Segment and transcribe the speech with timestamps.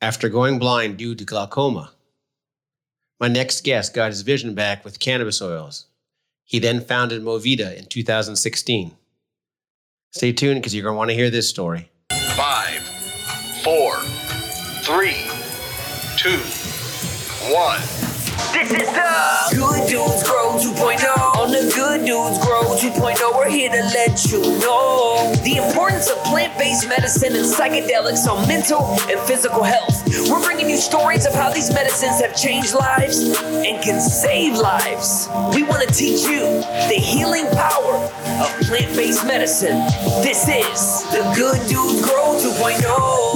[0.00, 1.92] after going blind due to glaucoma.
[3.18, 5.86] My next guest got his vision back with cannabis oils.
[6.44, 8.92] He then founded Movida in 2016.
[10.12, 11.90] Stay tuned because you're going to want to hear this story.
[12.34, 12.80] Five,
[13.62, 13.96] four,
[14.82, 15.28] three,
[16.16, 16.40] two,
[17.52, 17.80] one.
[18.52, 21.36] This is the Good Dudes Grow 2.0.
[21.36, 22.49] On the Good Dudes Grow
[22.92, 28.26] 2.0, we're here to let you know the importance of plant based medicine and psychedelics
[28.26, 30.02] on mental and physical health.
[30.28, 35.28] We're bringing you stories of how these medicines have changed lives and can save lives.
[35.54, 36.40] We want to teach you
[36.90, 37.94] the healing power
[38.42, 39.78] of plant based medicine.
[40.22, 43.29] This is the Good Dude Grow 2.0.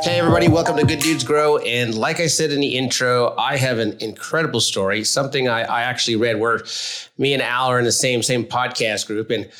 [0.00, 1.58] Hey, everybody, welcome to Good Dudes Grow.
[1.58, 5.82] And like I said in the intro, I have an incredible story, something I, I
[5.82, 6.60] actually read where
[7.18, 9.30] me and Al are in the same, same podcast group.
[9.30, 9.50] And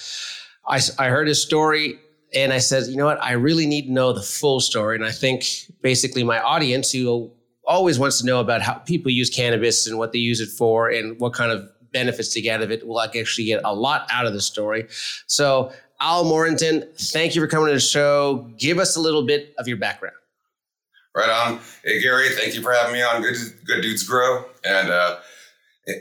[0.65, 1.99] I, I heard his story
[2.33, 3.21] and I said, you know what?
[3.21, 4.95] I really need to know the full story.
[4.95, 5.45] And I think
[5.83, 7.33] basically my audience, who
[7.67, 10.89] always wants to know about how people use cannabis and what they use it for
[10.89, 14.07] and what kind of benefits to get out of it, will actually get a lot
[14.13, 14.87] out of the story.
[15.27, 18.49] So, Al Morrington, thank you for coming to the show.
[18.57, 20.15] Give us a little bit of your background.
[21.17, 21.61] Right on.
[21.85, 24.45] Hey, Gary, thank you for having me on Good, Good Dudes Grow.
[24.65, 25.19] And uh,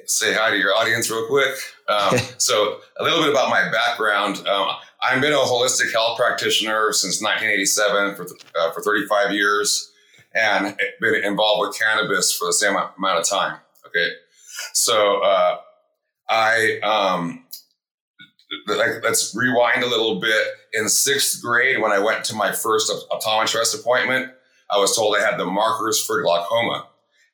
[0.06, 1.56] say hi to your audience real quick.
[1.88, 4.46] Um, so, a little bit about my background.
[4.48, 4.70] Um,
[5.02, 8.28] I've been a holistic health practitioner since 1987 for,
[8.60, 9.92] uh, for 35 years
[10.34, 13.58] and been involved with cannabis for the same amount of time.
[13.88, 14.10] Okay.
[14.74, 15.58] So, uh,
[16.30, 17.46] I, um,
[18.68, 20.48] let's rewind a little bit.
[20.74, 24.32] In sixth grade, when I went to my first optometrist appointment,
[24.70, 26.88] I was told I had the markers for glaucoma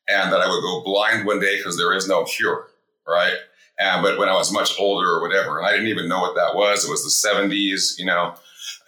[0.07, 2.67] and that I would go blind one day because there is no cure,
[3.07, 3.35] right?
[3.79, 6.35] And but when I was much older or whatever, and I didn't even know what
[6.35, 6.85] that was.
[6.85, 8.35] It was the 70s, you know.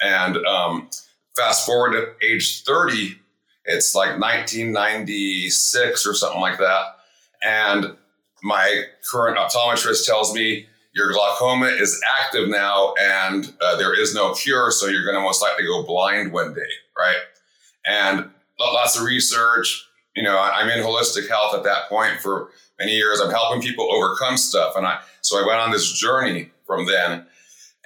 [0.02, 0.90] And um,
[1.36, 3.18] fast forward to age 30,
[3.66, 6.98] it's like 1996 or something like that.
[7.44, 7.96] And
[8.44, 14.34] my current optometrist tells me your glaucoma is active now and uh, there is no
[14.34, 14.72] cure.
[14.72, 16.62] So you're going to most likely go blind one day,
[16.98, 17.18] right?
[17.86, 18.30] And
[18.60, 19.88] lots of research.
[20.16, 22.50] You know, I'm in holistic health at that point for
[22.80, 23.20] many years.
[23.20, 24.76] I'm helping people overcome stuff.
[24.76, 27.26] And I, so I went on this journey from then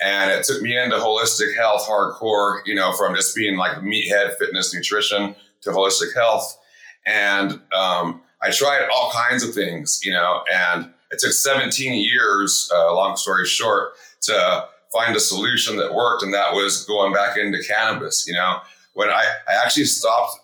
[0.02, 4.38] and it took me into holistic health hardcore, you know, from just being like meathead
[4.38, 6.58] fitness nutrition to holistic health.
[7.06, 12.72] And um, I tried all kinds of things, you know, and it took 17 years,
[12.74, 16.24] uh, long story short, to find a solution that worked.
[16.24, 18.60] And that was going back into cannabis, you know,
[18.94, 20.38] when I, I actually stopped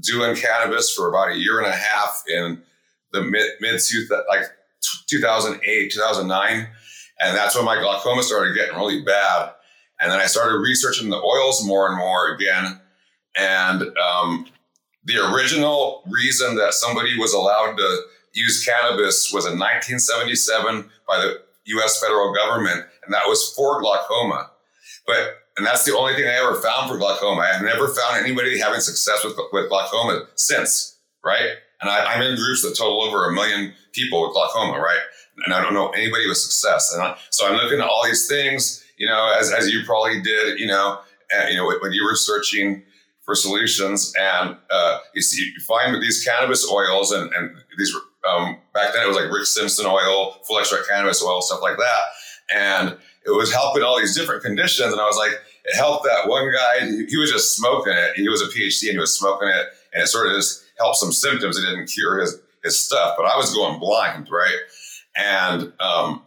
[0.00, 2.62] doing cannabis for about a year and a half in
[3.12, 3.80] the mid mid
[4.28, 4.44] like
[5.08, 6.68] 2008 2009
[7.20, 9.52] and that's when my glaucoma started getting really bad.
[10.00, 12.80] And then i started researching the oils more and more again.
[13.36, 14.46] And um,
[15.04, 18.02] the original reason that somebody was allowed to
[18.34, 21.38] use cannabis was in 1977 by the
[21.80, 24.50] us federal government and that was for glaucoma.
[25.06, 27.42] But and that's the only thing I ever found for glaucoma.
[27.42, 31.56] I have never found anybody having success with, with glaucoma since, right?
[31.82, 35.00] And I, am in groups that total over a million people with glaucoma, right?
[35.44, 36.92] And I don't know anybody with success.
[36.94, 40.22] And I, so I'm looking at all these things, you know, as, as you probably
[40.22, 41.00] did, you know,
[41.32, 42.82] and, you know, when you were searching
[43.22, 47.94] for solutions and uh, you see, you find these cannabis oils and, and these,
[48.28, 51.76] um, back then it was like Rick Simpson oil, full extract cannabis oil, stuff like
[51.76, 52.00] that.
[52.54, 54.92] And it was helping all these different conditions.
[54.92, 55.32] And I was like,
[55.64, 58.16] it helped that one guy, he was just smoking it.
[58.16, 59.66] He was a PhD and he was smoking it.
[59.92, 61.58] And it sort of just helped some symptoms.
[61.58, 64.58] It didn't cure his, his stuff, but I was going blind, right?
[65.16, 66.22] And um,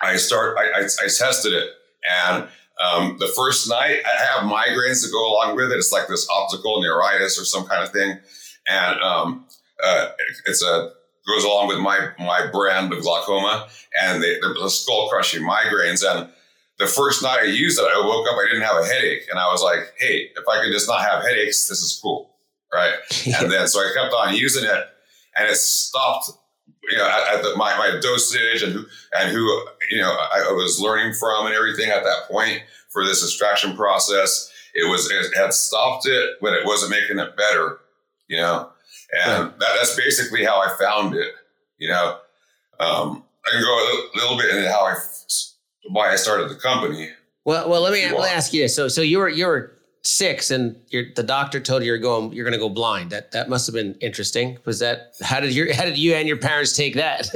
[0.00, 1.70] I start, I, I, I, tested it.
[2.08, 2.48] And
[2.80, 5.76] um, the first night, I have migraines that go along with it.
[5.76, 8.18] It's like this optical neuritis or some kind of thing.
[8.68, 9.46] And um,
[9.82, 10.08] uh,
[10.46, 10.92] it's a
[11.26, 13.68] goes along with my my brand of glaucoma
[14.00, 16.04] and they, the skull crushing migraines.
[16.06, 16.28] And
[16.78, 19.38] the first night I used it, I woke up, I didn't have a headache, and
[19.38, 22.30] I was like, "Hey, if I could just not have headaches, this is cool,
[22.72, 22.94] right?"
[23.40, 24.88] and then so I kept on using it,
[25.36, 26.30] and it stopped.
[26.90, 28.84] You know, at, at the, my my dosage and who
[29.16, 29.40] and who
[29.90, 32.60] you know I, I was learning from and everything at that point
[32.90, 34.50] for this extraction process.
[34.74, 37.78] It was it had stopped it, but it wasn't making it better.
[38.28, 38.70] You know,
[39.14, 41.32] and that, that's basically how I found it.
[41.78, 42.18] You know,
[42.80, 43.84] um, I can go a
[44.16, 44.96] little, bit into how I
[45.88, 47.10] why I started the company.
[47.44, 48.74] Well, well, let me, let me ask you this.
[48.74, 49.72] So, so you were you were
[50.02, 53.10] six, and the doctor told you you're going you're going to go blind.
[53.10, 54.58] That that must have been interesting.
[54.64, 57.28] Was that how did your how did you and your parents take that?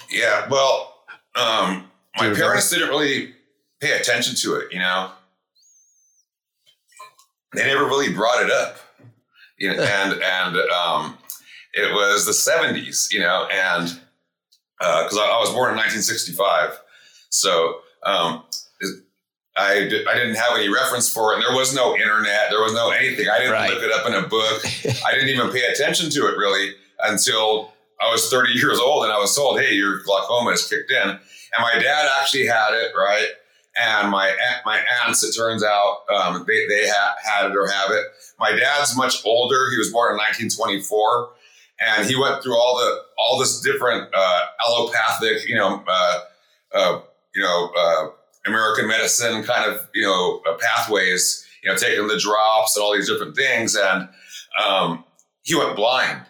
[0.10, 1.04] yeah, well,
[1.34, 3.34] um, my parents didn't really
[3.80, 4.72] pay attention to it.
[4.72, 5.10] You know,
[7.54, 8.78] they never really brought it up.
[9.58, 11.18] You know, and and um,
[11.74, 14.00] it was the 70s, you know, and
[14.78, 16.78] because uh, I, I, was born in 1965,
[17.30, 18.44] so um,
[19.56, 21.36] I, I didn't have any reference for it.
[21.36, 23.28] And there was no internet, there was no anything.
[23.28, 23.70] I didn't right.
[23.70, 24.64] look it up in a book.
[25.06, 26.72] I didn't even pay attention to it really
[27.04, 30.90] until I was 30 years old, and I was told, "Hey, your glaucoma is kicked
[30.90, 33.28] in." And my dad actually had it, right?
[33.78, 34.34] And my
[34.64, 38.04] my aunts, it turns out, um, they they ha- had it or have it.
[38.38, 39.70] My dad's much older.
[39.70, 41.30] He was born in 1924,
[41.80, 46.20] and he went through all the all this different uh, allopathic, you know, uh,
[46.74, 47.00] uh,
[47.34, 48.08] you know, uh,
[48.46, 51.42] American medicine kind of you know uh, pathways.
[51.62, 54.08] You know, taking the drops and all these different things, and
[54.64, 55.04] um,
[55.42, 56.22] he went blind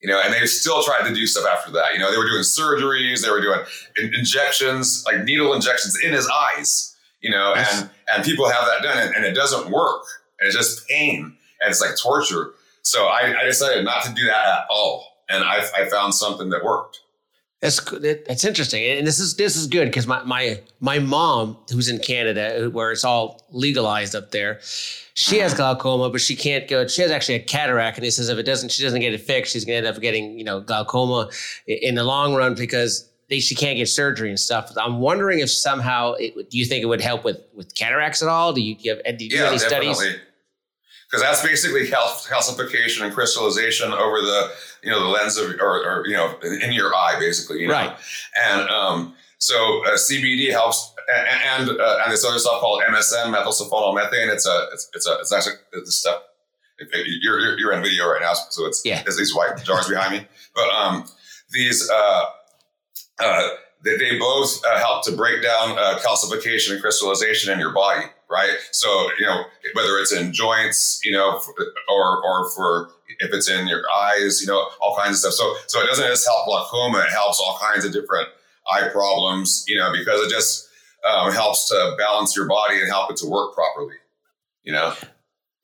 [0.00, 1.92] you know, and they still tried to do stuff after that.
[1.92, 3.60] You know, they were doing surgeries, they were doing
[3.98, 7.82] in- injections, like needle injections in his eyes, you know, yes.
[7.82, 10.02] and, and people have that done and, and, it doesn't work.
[10.38, 12.52] And it's just pain and it's like torture.
[12.82, 15.06] So I, I decided not to do that at all.
[15.28, 17.00] And I, I found something that worked.
[17.60, 21.90] That's it's interesting, and this is this is good because my my my mom, who's
[21.90, 24.60] in Canada, where it's all legalized up there,
[25.12, 26.86] she has glaucoma, but she can't go.
[26.86, 29.20] She has actually a cataract, and he says if it doesn't, she doesn't get it
[29.20, 31.28] fixed, she's gonna end up getting you know glaucoma
[31.66, 34.72] in the long run because they, she can't get surgery and stuff.
[34.78, 38.28] I'm wondering if somehow it, do you think it would help with with cataracts at
[38.28, 38.54] all?
[38.54, 39.94] Do you, do you have, do you yeah, do any definitely.
[39.94, 40.18] studies?
[41.10, 44.50] Because that's basically calcification and crystallization over the
[44.82, 47.74] you know the lens of or, or you know in your eye basically you know?
[47.74, 47.96] right.
[48.40, 53.34] And um, so uh, CBD helps and and, uh, and this other stuff called MSM
[53.34, 56.22] methylsulfonylmethane it's a it's, it's a it's actually it's stuff
[56.92, 59.02] you're, you're, you're in video right now so it's yeah.
[59.02, 60.26] there's these white jars behind me.
[60.54, 61.04] But um
[61.52, 62.24] these uh
[63.18, 63.48] uh
[63.82, 68.06] they, they both uh, help to break down uh, calcification and crystallization in your body
[68.30, 69.44] right so you know
[69.74, 71.40] whether it's in joints you know
[71.88, 72.90] or or for
[73.20, 75.34] if it's in your eyes, you know, all kinds of stuff.
[75.34, 78.28] So, so it doesn't just help glaucoma; it helps all kinds of different
[78.70, 80.68] eye problems, you know, because it just
[81.08, 83.96] um, helps to balance your body and help it to work properly.
[84.64, 84.94] You know.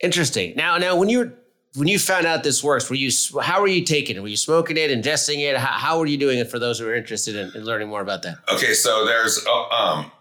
[0.00, 0.54] Interesting.
[0.56, 1.32] Now, now, when you
[1.74, 3.10] when you found out this works, were you
[3.42, 4.20] how were you taking it?
[4.20, 5.56] Were you smoking it, ingesting it?
[5.56, 8.02] How, how were you doing it for those who are interested in, in learning more
[8.02, 8.36] about that?
[8.52, 10.12] Okay, so there's uh, um,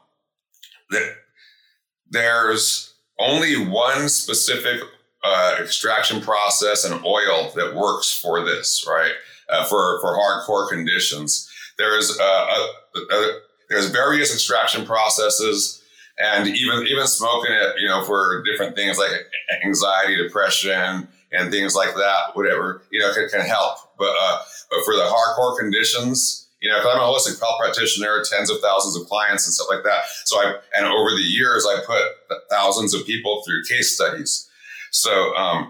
[2.10, 4.82] there's only one specific
[5.24, 9.14] uh, extraction process and oil that works for this, right?
[9.50, 11.50] Uh, for for hardcore conditions.
[11.78, 15.84] There's uh, a, a, there's various extraction processes,
[16.20, 19.12] and even even smoking it, you know, for different things like
[19.64, 23.78] anxiety, depression, and things like that, whatever, you know, can, can help.
[23.98, 28.24] But uh, but for the hardcore conditions, you know, because I'm a holistic health practitioner,
[28.28, 30.02] tens of thousands of clients and stuff like that.
[30.24, 32.02] So I and over the years, I put
[32.50, 34.50] thousands of people through case studies.
[34.90, 35.70] So um,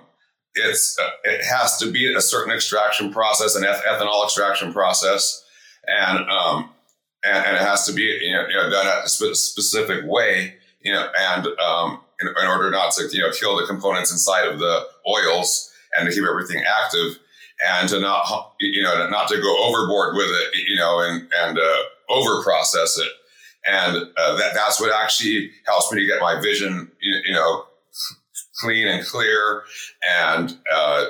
[0.53, 5.44] it's uh, it has to be a certain extraction process, an eth- ethanol extraction process,
[5.86, 6.69] and um,
[7.25, 10.53] and, and, it has to be you know, you know done a spe- specific way,
[10.80, 14.47] you know, and um, in, in, order not to you know kill the components inside
[14.47, 17.19] of the oils and to keep everything active,
[17.66, 21.57] and to not you know not to go overboard with it, you know, and and
[21.57, 23.12] uh, over process it,
[23.66, 27.66] and uh, that that's what actually helps me to get my vision, you, you know
[28.60, 29.63] clean and clear
[30.22, 31.06] and uh,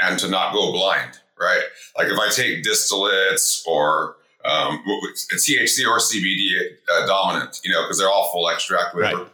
[0.00, 1.62] and to not go blind, right?
[1.96, 4.82] Like if I take distillates or um,
[5.34, 9.22] THC or CBD uh, dominant, you know, because they're all full extract, whatever.
[9.24, 9.32] Right.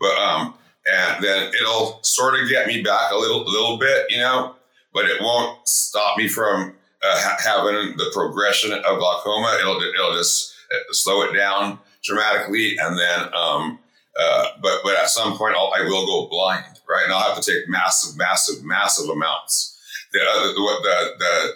[0.00, 0.54] But um,
[0.92, 4.54] and then it'll sort of get me back a little, a little bit, you know,
[4.96, 6.72] but it won't stop me from
[7.04, 9.58] uh, ha- having the progression of glaucoma.
[9.60, 13.78] It'll it'll just uh, slow it down dramatically, and then um,
[14.18, 17.04] uh, but but at some point I'll, I will go blind, right?
[17.04, 19.78] And I'll have to take massive, massive, massive amounts.
[20.14, 21.54] The uh, the, the,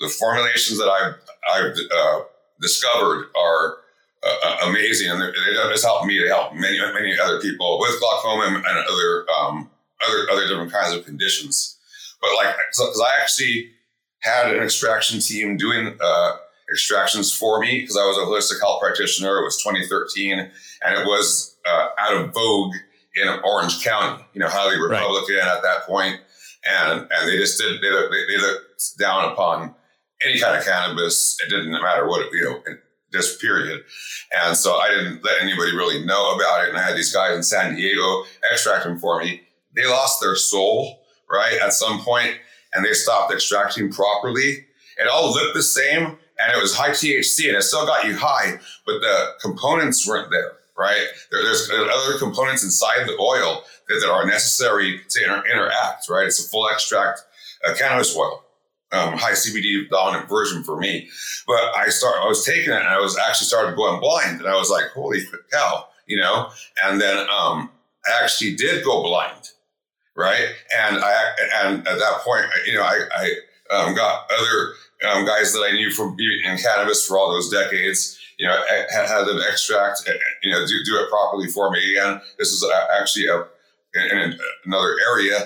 [0.00, 1.14] the formulations that I've
[1.54, 2.24] I've uh,
[2.60, 3.76] discovered are
[4.24, 8.56] uh, uh amazing, and has helped me to help many many other people with glaucoma
[8.56, 9.70] and other um,
[10.04, 11.78] other other different kinds of conditions.
[12.22, 13.70] But like, because I actually
[14.20, 16.32] had an extraction team doing uh,
[16.70, 19.40] extractions for me because I was a holistic health practitioner.
[19.40, 20.50] It was 2013, and
[20.98, 22.74] it was uh, out of vogue
[23.16, 24.24] in Orange County.
[24.32, 25.56] You know, highly Republican right.
[25.56, 26.20] at that point,
[26.64, 29.74] and and they just did they, they, they looked down upon
[30.24, 31.36] any kind of cannabis.
[31.44, 32.62] It didn't matter what it, you know.
[32.66, 32.78] In
[33.12, 33.84] this period.
[34.42, 36.70] And so I didn't let anybody really know about it.
[36.70, 39.42] And I had these guys in San Diego extracting for me.
[39.76, 41.01] They lost their soul,
[41.32, 42.36] right, at some point,
[42.74, 44.66] and they stopped extracting properly.
[44.98, 48.16] It all looked the same, and it was high THC, and it still got you
[48.16, 51.06] high, but the components weren't there right?
[51.30, 56.26] There, there's other components inside the oil that, that are necessary to inter- interact, right?
[56.26, 57.20] It's a full extract
[57.64, 58.44] uh, cannabis oil,
[58.92, 61.08] um, high CBD dominant version for me.
[61.46, 64.48] But I start, I was taking it and I was actually started going blind, and
[64.48, 65.20] I was like, holy
[65.52, 66.50] cow, you know.
[66.84, 67.70] And then um,
[68.06, 69.50] I actually did go blind,
[70.16, 70.48] right?
[70.78, 71.32] And I
[71.64, 73.00] and at that point, you know, I,
[73.70, 74.74] I um, got other
[75.10, 78.60] um, guys that I knew from being in cannabis for all those decades you know,
[78.68, 80.02] had, had them extract,
[80.42, 81.96] you know, do, do it properly for me.
[81.96, 82.66] And this is
[82.98, 83.46] actually a,
[83.94, 85.38] in another area.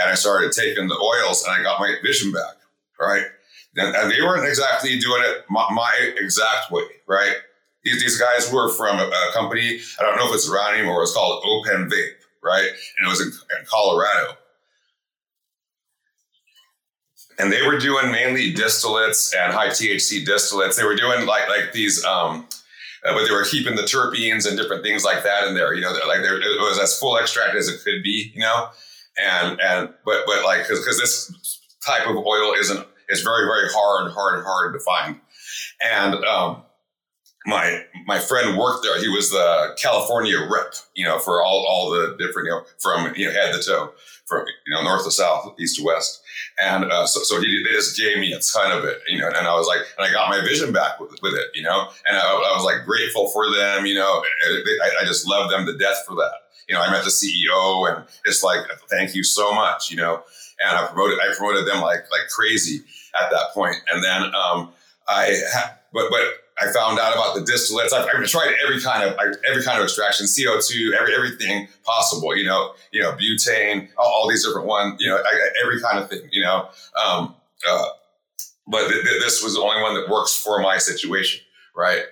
[0.00, 2.54] And I started taking the oils and I got my vision back,
[2.98, 3.24] right?
[3.76, 7.36] And, and they weren't exactly doing it my, my, exact way, right?
[7.84, 11.02] These, these guys were from a, a, company, I don't know if it's around anymore,
[11.02, 12.68] it's called Open Vape, right?
[12.98, 13.28] And it was in,
[13.58, 14.36] in Colorado
[17.38, 20.76] and they were doing mainly distillates and high THC distillates.
[20.76, 22.46] They were doing like like these, um,
[23.04, 25.74] uh, but they were keeping the terpenes and different things like that in there.
[25.74, 28.32] You know, like there, it was as full extract as it could be.
[28.34, 28.68] You know,
[29.16, 31.32] and and but but like because this
[31.86, 35.20] type of oil isn't is very very hard hard hard to find,
[35.80, 36.62] and um,
[37.48, 39.00] my my friend worked there.
[39.00, 43.14] He was the California rep, you know, for all all the different, you know, from
[43.16, 43.92] you know head to toe,
[44.26, 46.22] from you know north to south, east to west,
[46.62, 49.28] and uh, so so he they just gave me a ton of it, you know,
[49.28, 51.88] and I was like, and I got my vision back with, with it, you know,
[52.06, 55.64] and I, I was like grateful for them, you know, I, I just love them
[55.66, 56.32] to death for that.
[56.68, 60.22] You know, I met the CEO and it's like, thank you so much, you know,
[60.60, 62.80] and I promoted I promoted them like like crazy
[63.18, 64.72] at that point, and then um,
[65.08, 65.34] I
[65.94, 66.22] but but
[66.60, 67.92] I found out about the distillates.
[67.92, 69.16] I've, I've tried every kind of
[69.48, 72.36] every kind of extraction, CO two, every everything possible.
[72.36, 74.96] You know, you know, butane, all, all these different ones.
[75.00, 76.22] You know, I, every kind of thing.
[76.32, 76.68] You know,
[77.02, 77.34] um,
[77.68, 77.84] uh,
[78.66, 81.40] but th- th- this was the only one that works for my situation,
[81.76, 82.02] right?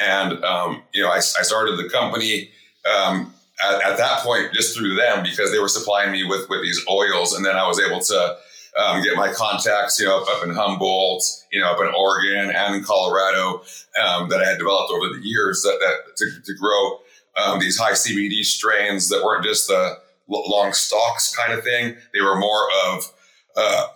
[0.00, 2.50] And um, you know, I, I, started the company
[2.96, 6.62] um, at, at that point just through them because they were supplying me with with
[6.62, 8.36] these oils, and then I was able to
[8.78, 12.74] um, get my contacts, you know, up in Humboldt, you know, up in Oregon and
[12.74, 13.62] in Colorado
[14.02, 17.00] um, that I had developed over the years that, that to, to grow
[17.36, 19.98] um, these high CBD strains that weren't just the
[20.28, 21.96] long stalks kind of thing.
[22.14, 23.12] They were more of
[23.56, 23.86] uh,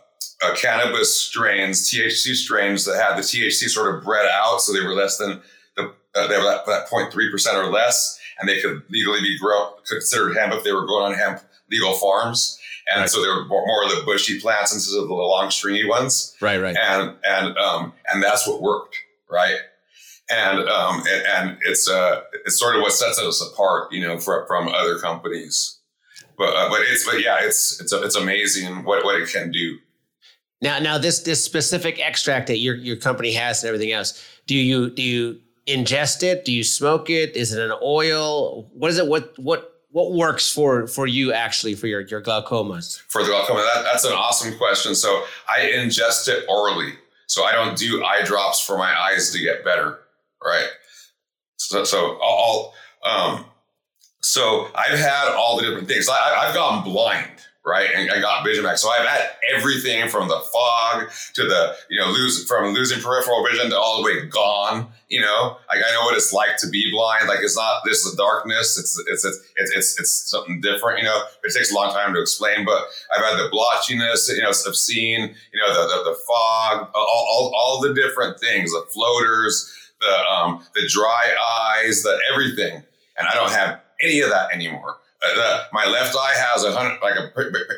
[0.42, 4.84] uh, cannabis strains, THC strains that had the THC sort of bred out, so they
[4.84, 5.40] were less than
[5.76, 9.38] the uh, they were that, that 0.3 percent or less, and they could legally be
[9.38, 11.40] grown considered hemp if they were grown on hemp
[11.74, 12.58] legal farms.
[12.92, 13.10] And right.
[13.10, 16.36] so they were more of the bushy plants instead of the long stringy ones.
[16.40, 16.76] Right, right.
[16.76, 18.96] And and um and that's what worked,
[19.30, 19.56] right?
[20.30, 24.18] And um and, and it's uh it's sort of what sets us apart, you know,
[24.18, 25.78] from from other companies.
[26.36, 29.78] But uh, but it's but yeah, it's it's it's amazing what what it can do.
[30.60, 34.54] Now now this this specific extract that your your company has and everything else, do
[34.54, 36.44] you do you ingest it?
[36.44, 37.36] Do you smoke it?
[37.36, 38.64] Is it an oil?
[38.74, 39.06] What is it?
[39.06, 43.00] What what what works for for you actually for your your glaucomas?
[43.08, 44.92] For the glaucoma, that, that's an awesome question.
[44.96, 46.94] So I ingest it orally.
[47.28, 50.00] So I don't do eye drops for my eyes to get better,
[50.44, 50.66] right?
[51.58, 52.74] So so all
[53.04, 53.44] um,
[54.20, 56.08] so I've had all the different things.
[56.08, 57.30] I, I've gone blind
[57.64, 57.88] right?
[57.94, 58.76] And I got vision back.
[58.76, 63.44] So I've had everything from the fog to the, you know, lose from losing peripheral
[63.44, 64.88] vision to all the way gone.
[65.08, 67.28] You know, like I know what it's like to be blind.
[67.28, 68.78] Like it's not this the darkness.
[68.78, 70.98] It's it's it's it's it's, something different.
[70.98, 72.64] You know, it takes a long time to explain.
[72.64, 74.28] But I've had the blotchiness.
[74.34, 75.22] You know, of seeing.
[75.22, 80.26] You know, the the, the fog, all, all all the different things, the floaters, the
[80.26, 82.82] um the dry eyes, the everything.
[83.16, 84.96] And I don't have any of that anymore
[85.72, 87.30] my left eye has a hundred, like a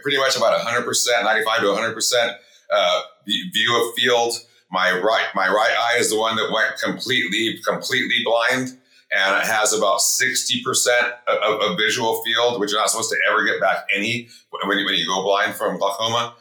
[0.02, 2.32] pretty much about a hundred percent, ninety-five to a hundred percent
[2.72, 4.34] uh, view of field.
[4.70, 8.76] My right, my right eye is the one that went completely, completely blind,
[9.14, 13.16] and it has about sixty percent of, of, visual field, which you're not supposed to
[13.30, 14.28] ever get back any
[14.64, 16.34] when you, when you go blind from glaucoma.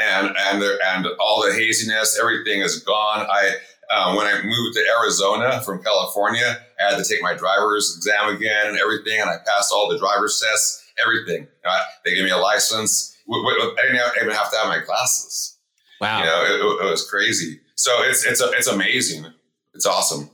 [0.00, 3.26] And and there, and all the haziness, everything is gone.
[3.28, 3.56] I
[3.92, 8.34] um, when I moved to Arizona from California, I had to take my driver's exam
[8.34, 11.46] again and everything, and I passed all the driver's tests, everything.
[11.64, 13.16] Uh, they gave me a license.
[13.30, 15.58] I didn't even have to have my glasses.
[16.00, 17.60] Wow, you know, it, it was crazy.
[17.76, 19.26] So it's it's a, it's amazing.
[19.74, 20.30] It's awesome.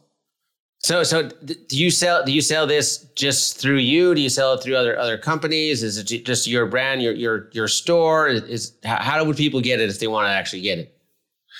[0.81, 4.15] So so do you sell do you sell this just through you?
[4.15, 5.83] Do you sell it through other other companies?
[5.83, 8.29] Is it just your brand, your your your store?
[8.29, 10.97] Is how would people get it if they want to actually get it?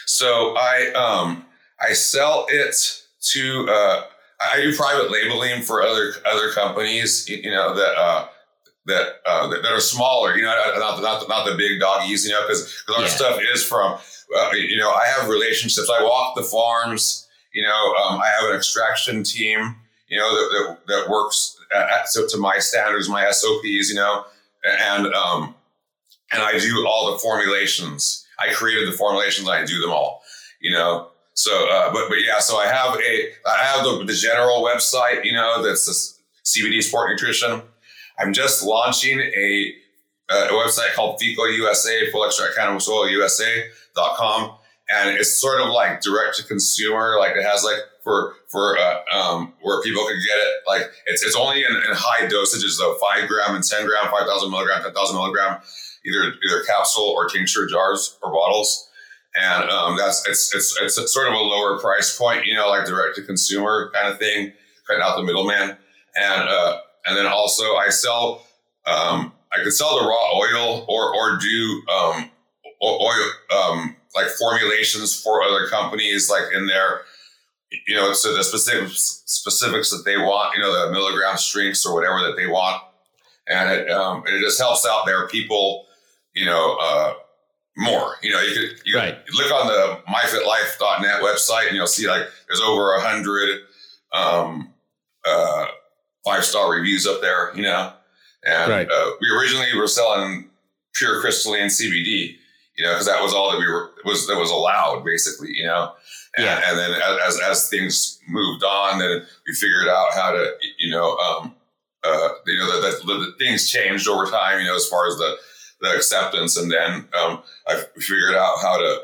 [0.07, 1.45] So I um
[1.81, 4.05] I sell it to uh,
[4.41, 8.29] I do private labeling for other other companies, you know that uh,
[8.89, 12.25] that, uh, that, are smaller, you know, not the, not the, not the big doggies,
[12.25, 13.09] you know, because because our yeah.
[13.09, 13.99] stuff is from,
[14.37, 15.91] uh, you know, I have relationships.
[15.91, 19.77] I walk the farms, you know, um, I have an extraction team,
[20.09, 24.25] you know, that, that, that works uh, so to my standards, my SOPs, you know,
[24.65, 25.55] and um,
[26.33, 28.27] and I do all the formulations.
[28.39, 29.49] I created the formulations.
[29.49, 30.23] I do them all,
[30.61, 31.09] you know.
[31.39, 35.25] So, uh, but but yeah, so I have a I have the, the general website,
[35.25, 37.63] you know, that's this CBD Sport Nutrition.
[38.19, 39.73] I'm just launching a,
[40.31, 44.57] a website called FECO USA, Full Extract Cannabis Oil USA.com.
[44.91, 49.03] And it's sort of like direct to consumer, like it has like for for uh,
[49.15, 50.55] um, where people can get it.
[50.67, 54.27] Like it's it's only in, in high dosages, though five gram and ten gram, five
[54.27, 55.61] thousand milligram, ten thousand milligram,
[56.05, 58.88] either either capsule or tincture jars or bottles.
[59.41, 62.87] And um, that's it's it's it's sort of a lower price point, you know, like
[62.87, 64.53] direct to consumer kind of thing,
[64.87, 65.77] cutting out the middleman.
[66.17, 68.43] And uh, and then also I sell
[68.87, 72.31] um, I could sell the raw oil or or do um,
[72.83, 77.03] oil um, like formulations for other companies, like in their
[77.87, 81.95] you know, so the specific specifics that they want, you know, the milligram strengths or
[81.95, 82.83] whatever that they want,
[83.47, 85.87] and it um, it just helps out their people,
[86.35, 87.15] you know, uh,
[87.79, 88.17] more.
[88.23, 89.17] You know, you could you right.
[89.25, 93.61] could look on the myfitlife.net website and you'll see like there's over a hundred
[94.13, 94.75] um,
[95.27, 95.67] uh,
[96.25, 97.55] five star reviews up there.
[97.57, 97.93] You know,
[98.45, 98.89] and right.
[98.91, 100.51] uh, we originally were selling
[100.95, 102.37] pure crystalline CBD,
[102.77, 105.67] you know, because that was all that we were was that was allowed basically, you
[105.67, 105.93] know.
[106.37, 106.63] And, yeah.
[106.67, 111.17] and then as, as things moved on, then we figured out how to, you know,
[111.17, 111.55] um,
[112.05, 115.37] uh, you know, that, the things changed over time, you know, as far as the,
[115.81, 116.57] the acceptance.
[116.57, 118.99] And then um, I figured out how to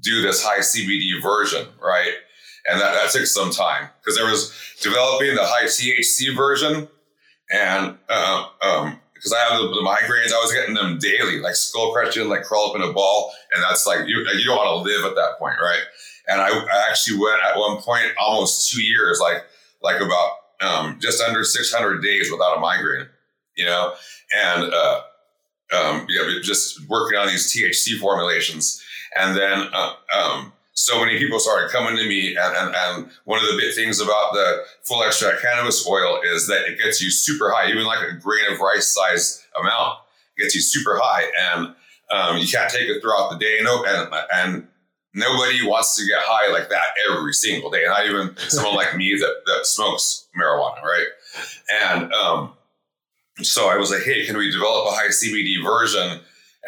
[0.00, 2.12] do this high CBD version, right?
[2.70, 6.88] And that, that took some time because there was developing the high THC version.
[7.50, 11.56] And uh, um, because I have the, the, migraines, I was getting them daily, like
[11.56, 13.32] skull crushing, like crawl up in a ball.
[13.52, 15.82] And that's like, you, you don't want to live at that point, right?
[16.28, 19.44] And I, I actually went at one point almost two years, like
[19.82, 23.06] like about um, just under 600 days without a migraine,
[23.56, 23.94] you know,
[24.36, 25.00] and uh,
[25.72, 28.82] um, yeah, just working on these THC formulations,
[29.16, 33.38] and then uh, um, so many people started coming to me, and, and, and one
[33.40, 37.10] of the big things about the full extract cannabis oil is that it gets you
[37.10, 39.98] super high, even like a grain of rice size amount
[40.38, 41.74] gets you super high, and
[42.10, 43.58] um, you can't take it throughout the day.
[43.62, 44.68] No, and and
[45.14, 47.84] nobody wants to get high like that every single day.
[47.86, 51.06] Not even someone like me that, that smokes marijuana, right?
[51.72, 52.52] And um,
[53.42, 56.20] so I was like, hey, can we develop a high CBD version?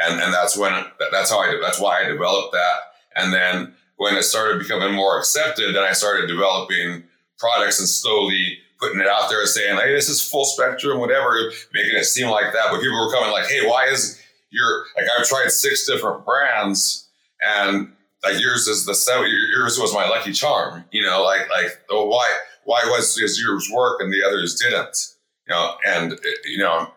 [0.03, 0.73] And and that's when
[1.13, 2.79] that's how I that's why I developed that.
[3.17, 7.05] And then when it started becoming more accepted, then I started developing
[7.39, 11.53] products and slowly putting it out there and saying, hey, this is full spectrum, whatever,
[11.75, 12.69] making it seem like that.
[12.71, 17.09] But people were coming like, hey, why is your like I've tried six different brands
[17.43, 17.93] and
[18.25, 19.31] like yours is the seven.
[19.57, 20.85] Yours was my lucky charm.
[20.93, 22.27] You know, like like oh, why
[22.65, 25.15] why was yours work and the others didn't?
[25.51, 26.93] You know, and you know,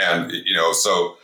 [0.00, 1.16] and you know, so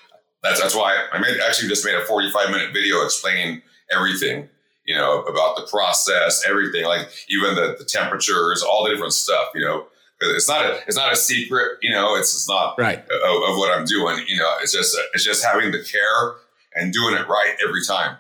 [0.42, 4.48] that's that's why I made actually just made a forty five minute video explaining everything.
[4.84, 9.50] You know about the process, everything, like even the, the temperatures, all the different stuff.
[9.54, 9.86] You know,
[10.22, 11.78] it's not a it's not a secret.
[11.82, 14.24] You know, it's, it's not right of, of what I'm doing.
[14.26, 16.34] You know, it's just it's just having the care
[16.74, 18.16] and doing it right every time.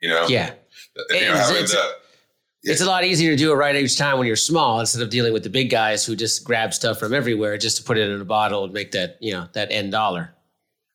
[0.00, 0.54] You know, yeah
[0.96, 1.94] you know, it's, the,
[2.62, 2.72] yeah.
[2.72, 5.10] it's a lot easier to do it right each time when you're small instead of
[5.10, 8.08] dealing with the big guys who just grab stuff from everywhere just to put it
[8.08, 10.34] in a bottle and make that you know that end dollar.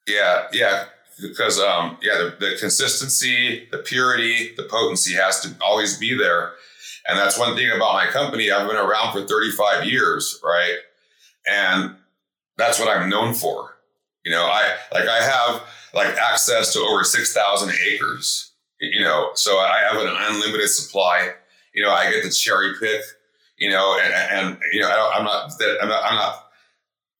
[0.07, 0.85] Yeah, yeah,
[1.21, 6.53] because um, yeah, the, the consistency, the purity, the potency has to always be there,
[7.07, 8.51] and that's one thing about my company.
[8.51, 10.77] I've been around for 35 years, right,
[11.47, 11.95] and
[12.57, 13.77] that's what I'm known for.
[14.23, 19.57] You know, I like I have like access to over 6,000 acres you know, so
[19.57, 21.31] I have an unlimited supply.
[21.75, 23.01] You know, I get to cherry pick.
[23.57, 26.47] You know, and, and you know, I am not that I'm not, I'm not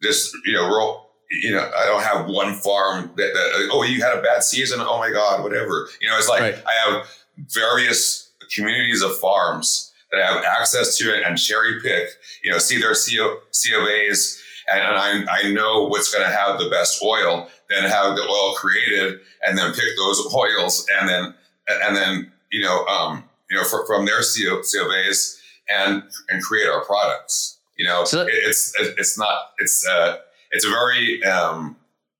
[0.01, 1.11] just you know, roll.
[1.31, 4.79] You know, I don't have one farm that, that oh, you had a bad season.
[4.81, 5.87] Oh my God, whatever.
[6.01, 6.63] You know, it's like right.
[6.67, 7.07] I have
[7.53, 12.09] various communities of farms that I have access to it and cherry pick.
[12.43, 14.41] You know, see their CO, COAs,
[14.71, 17.49] and, and I, I know what's going to have the best oil.
[17.69, 21.33] Then have the oil created, and then pick those oils, and then
[21.67, 26.67] and then you know um, you know for, from their CO, COAs and and create
[26.67, 27.59] our products.
[27.77, 30.17] You know, so, it's it's not it's uh,
[30.51, 31.75] it's a very um,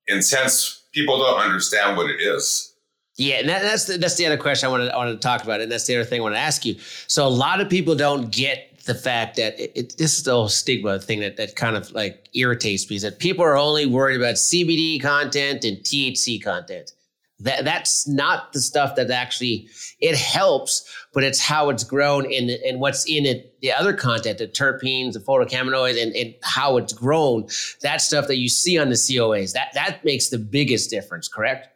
[0.06, 0.82] intense.
[0.92, 2.74] People don't understand what it is.
[3.16, 5.42] Yeah, and that, that's the, that's the other question I wanted I wanted to talk
[5.42, 6.76] about, and that's the other thing I want to ask you.
[7.06, 10.32] So a lot of people don't get the fact that it, it, this is the
[10.32, 13.86] whole stigma thing that that kind of like irritates me is that people are only
[13.86, 16.92] worried about CBD content and THC content.
[17.40, 19.68] That that's not the stuff that actually
[20.00, 24.38] it helps, but it's how it's grown and and what's in it, the other content,
[24.38, 27.46] the terpenes, the phytocannabinoids, and, and how it's grown.
[27.82, 31.28] That stuff that you see on the COAs that that makes the biggest difference.
[31.28, 31.68] Correct?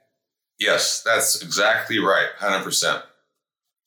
[0.58, 2.28] Yes, that's exactly right.
[2.38, 3.02] Hundred percent.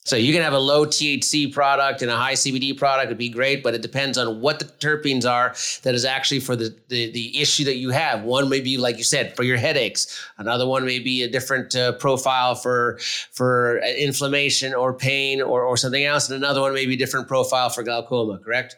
[0.06, 3.30] So you can have a low THC product and a high CBD product would be
[3.30, 7.10] great, but it depends on what the terpenes are that is actually for the, the,
[7.12, 8.24] the issue that you have.
[8.24, 10.22] One may be, like you said, for your headaches.
[10.38, 13.00] Another one may be a different uh, profile for
[13.32, 16.30] for inflammation or pain or, or something else.
[16.30, 18.76] And another one may be a different profile for glaucoma, correct?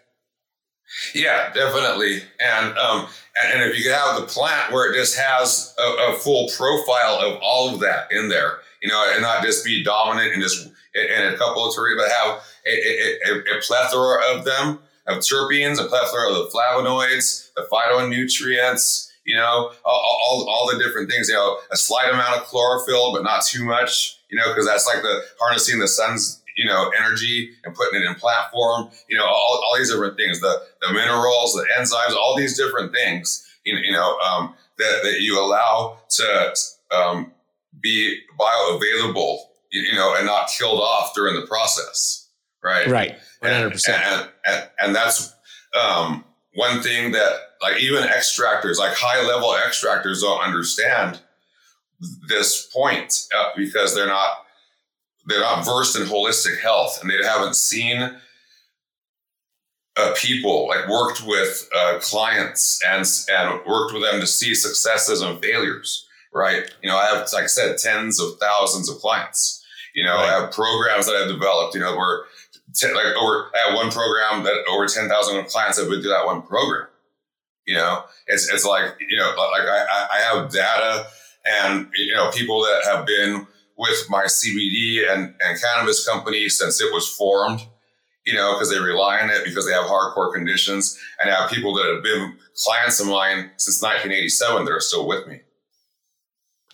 [1.15, 2.21] Yeah, definitely.
[2.39, 3.07] And um,
[3.43, 7.19] and, if you could have the plant where it just has a, a full profile
[7.19, 10.69] of all of that in there, you know, and not just be dominant and just
[10.95, 15.87] and a couple of but have a, a, a, plethora of them, of terpenes, a
[15.87, 21.35] plethora of the flavonoids, the phytonutrients, you know, all, all, all, the different things, you
[21.35, 25.01] know, a slight amount of chlorophyll, but not too much, you know, because that's like
[25.01, 29.61] the harnessing the sun's, you know, energy and putting it in platform you know, all,
[29.65, 33.91] all these different things, the, the minerals, the enzymes, all these different things, you, you
[33.91, 36.53] know, um, that, that you allow to
[36.91, 37.31] um,
[37.81, 39.37] be bioavailable
[39.71, 42.29] you know, and not killed off during the process,
[42.63, 42.87] right?
[42.87, 44.01] Right, one hundred percent.
[44.45, 45.33] And and that's
[45.79, 46.23] um,
[46.53, 51.19] one thing that like even extractors, like high level extractors, don't understand
[52.27, 54.45] this point uh, because they're not
[55.27, 58.15] they're not versed in holistic health and they haven't seen
[59.97, 65.21] uh, people like worked with uh, clients and and worked with them to see successes
[65.21, 66.04] and failures
[66.35, 70.13] right you know i have like i said tens of thousands of clients you know,
[70.13, 70.29] right.
[70.29, 71.73] I have programs that I've developed.
[71.73, 72.25] You know, where
[72.75, 76.11] ten, like over I have one program that over ten thousand clients have been through
[76.11, 76.87] that one program.
[77.65, 81.07] You know, it's it's like you know, like I I have data
[81.45, 86.81] and you know people that have been with my CBD and and cannabis company since
[86.81, 87.65] it was formed.
[88.25, 91.51] You know, because they rely on it because they have hardcore conditions, and I have
[91.51, 95.41] people that have been clients of mine since 1987 that are still with me.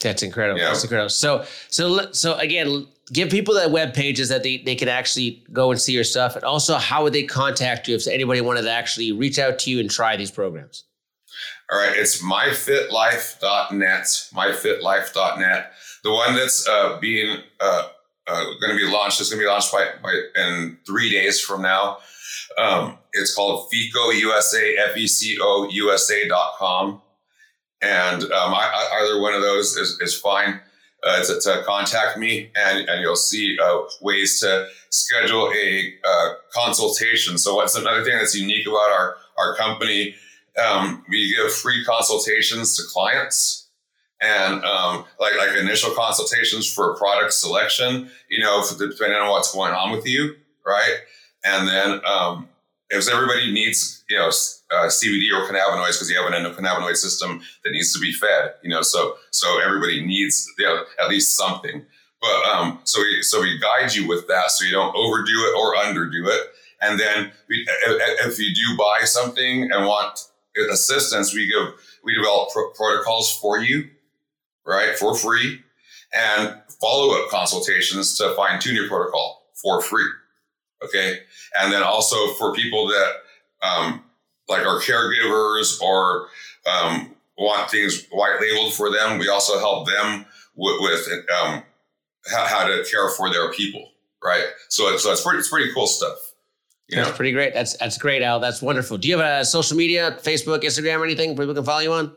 [0.02, 0.60] That's incredible.
[0.60, 0.68] Yeah.
[0.68, 1.10] That's incredible.
[1.10, 5.72] So, so, so again, give people that web pages that they, they can actually go
[5.72, 6.36] and see your stuff.
[6.36, 9.72] And also, how would they contact you if anybody wanted to actually reach out to
[9.72, 10.84] you and try these programs?
[11.72, 11.96] All right.
[11.96, 15.72] It's myfitlife.net, myfitlife.net.
[16.04, 17.88] The one that's uh, being uh,
[18.28, 21.40] uh, going to be launched is going to be launched by, by in three days
[21.40, 22.00] from now.
[22.58, 27.02] Um, it's called FECO USA, F-E-C-O USA.com.
[27.82, 30.60] And um, I, either one of those is, is fine
[31.04, 36.34] uh, to, to, contact me, and, and you'll see uh, ways to schedule a uh,
[36.54, 37.39] consultation.
[37.39, 40.15] So, what's another thing that's unique about our, our company?
[40.63, 43.70] Um, we give free consultations to clients
[44.22, 48.10] and um, like like initial consultations for product selection.
[48.30, 50.98] You know, depending on what's going on with you, right?
[51.44, 52.48] And then um,
[52.89, 54.30] if everybody needs, you know,
[54.71, 58.53] uh, CBD or cannabinoids because you have an endocannabinoid system that needs to be fed,
[58.63, 61.86] you know, so so everybody needs you know, at least something.
[62.21, 65.57] But um, so we so we guide you with that, so you don't overdo it
[65.57, 66.47] or underdo it.
[66.81, 67.67] And then we,
[68.25, 70.19] if you do buy something and want
[70.71, 73.89] assistance, we give we develop pro- protocols for you,
[74.65, 75.62] right, for free,
[76.13, 80.10] and follow up consultations to fine tune your protocol for free.
[80.84, 81.19] Okay.
[81.60, 83.12] And then also for people that
[83.62, 84.03] um,
[84.49, 86.27] like our caregivers or
[86.69, 90.25] um, want things white labeled for them, we also help them
[90.56, 91.08] with, with
[91.41, 91.63] um,
[92.32, 93.89] how, how, to care for their people.
[94.23, 94.45] Right.
[94.69, 96.17] So, so it's pretty, it's pretty cool stuff.
[96.88, 97.15] You that's know?
[97.15, 97.54] pretty great.
[97.54, 98.39] That's that's great, Al.
[98.39, 98.97] That's wonderful.
[98.97, 102.15] Do you have a social media, Facebook, Instagram, or anything people can follow you on?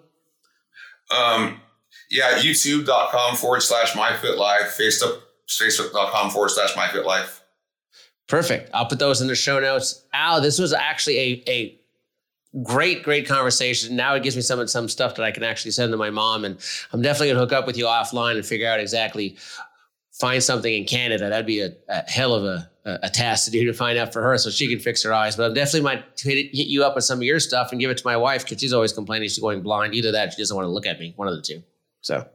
[1.16, 1.60] Um,
[2.10, 7.40] yeah, youtube.com forward slash myfitlife, Facebook, facebook.com forward slash myfitlife.
[8.26, 8.70] Perfect.
[8.74, 10.04] I'll put those in the show notes.
[10.12, 11.80] Al, this was actually a, a
[12.62, 13.96] great, great conversation.
[13.96, 16.44] Now it gives me some some stuff that I can actually send to my mom,
[16.44, 16.58] and
[16.92, 19.36] I'm definitely gonna hook up with you offline and figure out exactly
[20.14, 21.28] find something in Canada.
[21.28, 24.22] That'd be a, a hell of a, a, task to do to find out for
[24.22, 25.36] her, so she can fix her eyes.
[25.36, 27.90] But I definitely might hit, hit you up with some of your stuff and give
[27.90, 29.94] it to my wife because she's always complaining she's going blind.
[29.94, 31.12] Either that, she doesn't want to look at me.
[31.16, 31.62] One of the two.
[32.00, 32.28] So.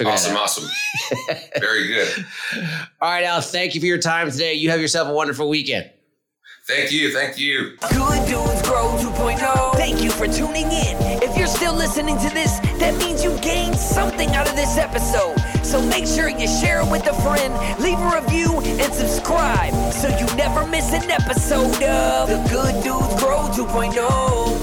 [0.00, 0.68] We'll awesome, awesome.
[1.60, 2.26] Very good.
[3.00, 4.54] All right, Al, thank you for your time today.
[4.54, 5.88] You have yourself a wonderful weekend.
[6.66, 7.12] Thank you.
[7.12, 7.76] Thank you.
[7.92, 9.74] Good Dudes Grow 2.0.
[9.74, 10.96] Thank you for tuning in.
[11.22, 15.36] If you're still listening to this, that means you gained something out of this episode.
[15.64, 20.08] So make sure you share it with a friend, leave a review, and subscribe so
[20.08, 24.55] you never miss an episode of The Good Dudes Grow 2.0.